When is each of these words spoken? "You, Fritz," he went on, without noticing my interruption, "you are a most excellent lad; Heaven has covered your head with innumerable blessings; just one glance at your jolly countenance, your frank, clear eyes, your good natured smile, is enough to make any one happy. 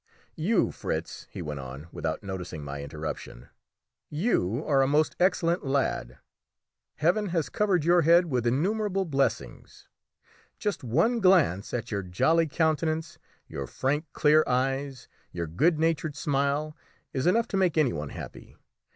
"You, 0.35 0.71
Fritz," 0.71 1.27
he 1.29 1.43
went 1.43 1.59
on, 1.59 1.85
without 1.91 2.23
noticing 2.23 2.63
my 2.63 2.81
interruption, 2.81 3.49
"you 4.09 4.65
are 4.65 4.81
a 4.81 4.87
most 4.87 5.15
excellent 5.19 5.63
lad; 5.63 6.17
Heaven 6.95 7.27
has 7.27 7.49
covered 7.49 7.85
your 7.85 8.01
head 8.01 8.25
with 8.25 8.47
innumerable 8.47 9.05
blessings; 9.05 9.87
just 10.57 10.83
one 10.83 11.19
glance 11.19 11.71
at 11.71 11.91
your 11.91 12.01
jolly 12.01 12.47
countenance, 12.47 13.19
your 13.47 13.67
frank, 13.67 14.05
clear 14.11 14.43
eyes, 14.47 15.07
your 15.31 15.45
good 15.45 15.77
natured 15.77 16.15
smile, 16.15 16.75
is 17.13 17.27
enough 17.27 17.47
to 17.49 17.57
make 17.57 17.77
any 17.77 17.93
one 17.93 18.09
happy. 18.09 18.55